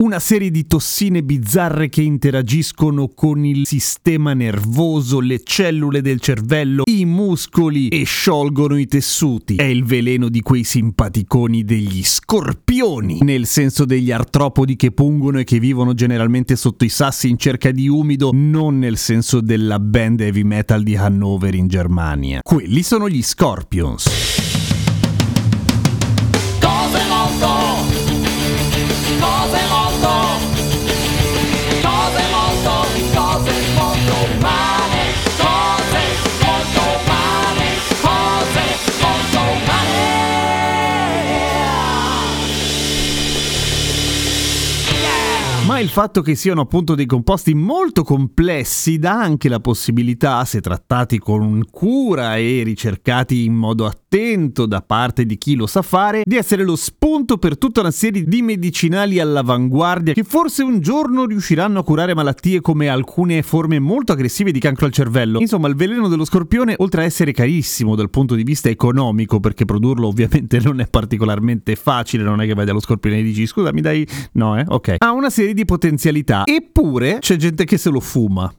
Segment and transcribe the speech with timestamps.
[0.00, 6.84] Una serie di tossine bizzarre che interagiscono con il sistema nervoso, le cellule del cervello,
[6.86, 9.56] i muscoli e sciolgono i tessuti.
[9.56, 15.44] È il veleno di quei simpaticoni degli scorpioni, nel senso degli artropodi che pungono e
[15.44, 20.20] che vivono generalmente sotto i sassi in cerca di umido, non nel senso della band
[20.20, 22.38] heavy metal di Hannover in Germania.
[22.40, 24.47] Quelli sono gli Scorpions.
[45.78, 50.60] Ma il fatto che siano appunto dei composti molto complessi dà anche la possibilità, se
[50.60, 56.22] trattati con cura e ricercati in modo attento da parte di chi lo sa fare,
[56.24, 61.26] di essere lo spunto per tutta una serie di medicinali all'avanguardia che forse un giorno
[61.26, 65.38] riusciranno a curare malattie come alcune forme molto aggressive di cancro al cervello.
[65.40, 69.66] Insomma, il veleno dello scorpione, oltre a essere carissimo dal punto di vista economico, perché
[69.66, 73.72] produrlo ovviamente non è particolarmente facile, non è che vai dallo scorpione e dici scusa
[73.72, 74.06] mi dai...
[74.32, 74.64] No, eh?
[74.66, 74.94] Ok.
[74.98, 78.50] Ha una serie di potenzialità, eppure c'è gente che se lo fuma.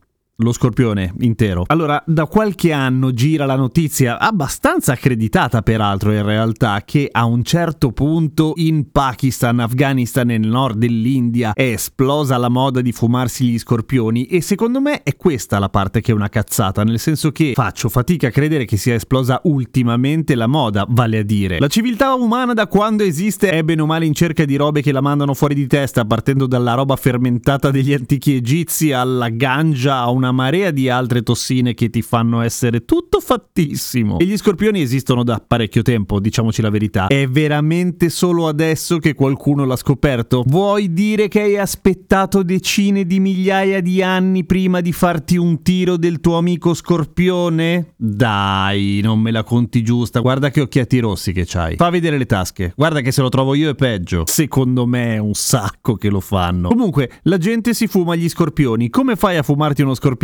[0.41, 1.65] Lo scorpione intero.
[1.67, 7.43] Allora, da qualche anno gira la notizia, abbastanza accreditata peraltro in realtà, che a un
[7.43, 13.47] certo punto in Pakistan, Afghanistan e nel nord dell'India è esplosa la moda di fumarsi
[13.47, 17.33] gli scorpioni e secondo me è questa la parte che è una cazzata, nel senso
[17.33, 21.59] che faccio fatica a credere che sia esplosa ultimamente la moda, vale a dire.
[21.59, 24.93] La civiltà umana da quando esiste è bene o male in cerca di robe che
[24.93, 30.09] la mandano fuori di testa, partendo dalla roba fermentata degli antichi egizi alla ganja a
[30.09, 34.19] una marea di altre tossine che ti fanno essere tutto fattissimo.
[34.19, 37.07] E gli scorpioni esistono da parecchio tempo, diciamoci la verità.
[37.07, 40.43] È veramente solo adesso che qualcuno l'ha scoperto?
[40.45, 45.97] Vuoi dire che hai aspettato decine di migliaia di anni prima di farti un tiro
[45.97, 47.93] del tuo amico scorpione?
[47.97, 50.19] Dai, non me la conti giusta.
[50.19, 51.75] Guarda che occhiati rossi che c'hai.
[51.75, 52.73] Fa vedere le tasche.
[52.75, 54.23] Guarda che se lo trovo io è peggio.
[54.25, 56.69] Secondo me è un sacco che lo fanno.
[56.69, 58.89] Comunque, la gente si fuma gli scorpioni.
[58.89, 60.18] Come fai a fumarti uno scorpione?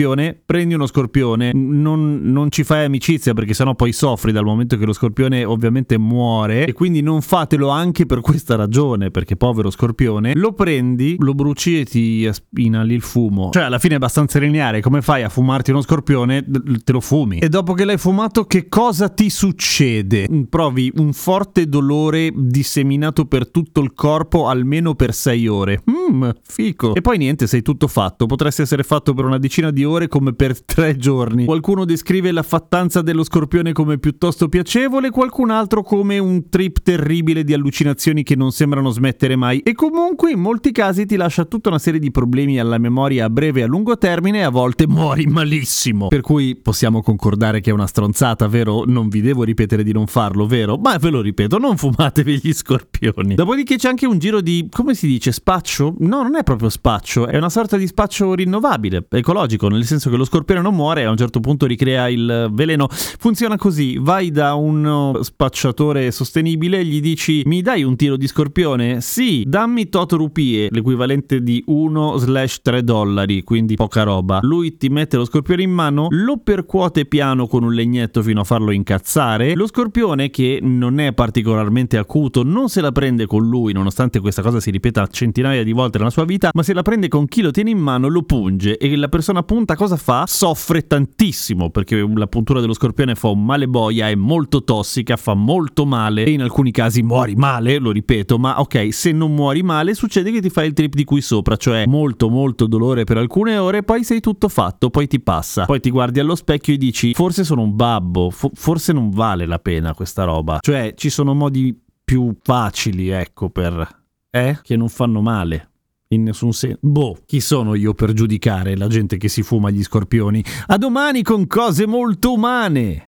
[0.46, 4.86] Prendi uno scorpione, non, non ci fai amicizia perché sennò poi soffri dal momento che
[4.86, 10.34] lo scorpione ovviamente muore e quindi non fatelo anche per questa ragione, perché povero scorpione,
[10.36, 13.50] lo prendi, lo bruci e ti inali il fumo.
[13.52, 16.46] Cioè alla fine è abbastanza lineare, come fai a fumarti uno scorpione?
[16.84, 17.40] Te lo fumi.
[17.40, 20.28] E dopo che l'hai fumato che cosa ti succede?
[20.50, 25.82] Provi un forte dolore disseminato per tutto il corpo almeno per 6 ore.
[25.90, 26.94] Mmm, fico.
[26.94, 28.26] E poi niente, sei tutto fatto.
[28.26, 31.46] Potresti essere fatto per una decina di ore come per 3 giorni.
[31.46, 37.44] Qualcuno descrive la fattanza dello scorpione come piuttosto piacevole, qualcun altro come un trip terribile
[37.44, 39.60] di allucinazioni che non sembrano smettere mai.
[39.60, 43.30] E comunque in molti casi ti lascia tutta una serie di problemi alla memoria a
[43.30, 46.08] breve e a lungo termine e a volte muori malissimo.
[46.08, 48.84] Per cui possiamo concordare che è una stronzata, vero?
[48.86, 50.78] Non vi devo ripetere di non farlo, vero?
[50.78, 53.36] Ma ve lo ripeto, non fumatevi gli scorpioni.
[53.36, 55.96] Dopodiché c'è anche un giro di, come si dice, spaccio?
[56.00, 60.18] No, non è proprio spaccio, è una sorta di spaccio rinnovabile, ecologico, nel senso che
[60.18, 62.88] lo scorpione non muore e a un certo punto ricrea il veleno.
[62.90, 69.02] Funziona così, vai da un spacciatore sostenibile gli dici mi dai un tiro di scorpione?
[69.02, 74.40] Sì, dammi tot rupie, l'equivalente di 1/3 dollari, quindi poca roba.
[74.42, 78.44] Lui ti mette lo scorpione in mano, lo percuote piano con un legnetto fino a
[78.44, 79.56] farlo incazzare.
[79.56, 84.42] Lo scorpione, che non è particolarmente acuto, non se la prende con lui, nonostante questa
[84.42, 87.42] cosa si ripeta centinaia di volte nella sua vita, ma se la prende con chi
[87.42, 90.26] lo tiene in mano, lo punge e la persona punta cosa fa?
[90.28, 95.34] Soffre tantissimo perché la puntura dello scorpione fa un male boia, è molto tossica, fa
[95.34, 99.64] molto male e in alcuni casi muori male, lo ripeto, ma ok, se non muori
[99.64, 103.16] male succede che ti fai il trip di qui sopra, cioè molto molto dolore per
[103.16, 106.78] alcune ore, poi sei tutto fatto, poi ti passa, poi ti guardi allo specchio e
[106.78, 111.10] dici forse sono un babbo, fo- forse non vale la pena questa roba, cioè ci
[111.10, 111.74] sono modi
[112.04, 114.04] più facili, ecco, per...
[114.32, 114.60] eh?
[114.62, 115.70] Che non fanno male.
[116.10, 116.78] In nessun senso.
[116.82, 120.44] Boh, chi sono io per giudicare la gente che si fuma gli scorpioni?
[120.68, 123.10] A domani con cose molto umane!